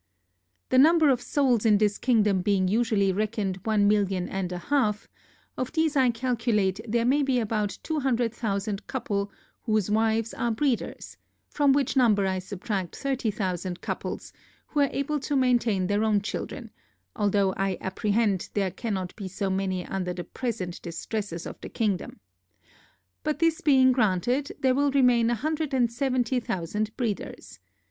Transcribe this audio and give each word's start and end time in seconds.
The 0.69 0.79
number 0.79 1.09
of 1.11 1.21
souls 1.21 1.63
in 1.63 1.77
this 1.77 1.99
kingdom 1.99 2.41
being 2.41 2.67
usually 2.67 3.11
reckoned 3.11 3.59
one 3.65 3.87
million 3.87 4.27
and 4.27 4.51
a 4.51 4.57
half, 4.57 5.07
of 5.55 5.71
these 5.73 5.95
I 5.95 6.09
calculate 6.09 6.79
there 6.87 7.05
may 7.05 7.21
be 7.21 7.39
about 7.39 7.77
two 7.83 7.99
hundred 7.99 8.33
thousand 8.33 8.87
couple, 8.87 9.31
whose 9.61 9.91
wives 9.91 10.33
are 10.33 10.49
breeders; 10.49 11.17
from 11.51 11.71
which 11.71 11.95
number 11.95 12.25
I 12.25 12.39
subtract 12.39 12.95
thirty 12.95 13.29
thousand 13.29 13.81
couple, 13.81 14.19
who 14.69 14.79
are 14.79 14.89
able 14.91 15.19
to 15.19 15.35
maintain 15.35 15.85
their 15.85 16.03
own 16.03 16.21
children, 16.21 16.71
(although 17.15 17.53
I 17.53 17.77
apprehend 17.79 18.49
there 18.55 18.71
cannot 18.71 19.15
be 19.15 19.27
so 19.27 19.51
many 19.51 19.85
under 19.85 20.13
the 20.15 20.23
present 20.23 20.81
distresses 20.81 21.45
of 21.45 21.61
the 21.61 21.69
kingdom) 21.69 22.19
but 23.23 23.37
this 23.37 23.61
being 23.61 23.91
granted, 23.91 24.51
there 24.61 24.73
will 24.73 24.89
remain 24.89 25.29
a 25.29 25.35
hundred 25.35 25.75
and 25.75 25.91
seventy 25.91 26.39
thousand 26.39 26.97
breeders. 26.97 27.59